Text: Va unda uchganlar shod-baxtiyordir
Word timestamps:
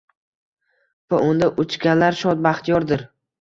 Va 1.13 1.19
unda 1.33 1.49
uchganlar 1.65 2.19
shod-baxtiyordir 2.23 3.07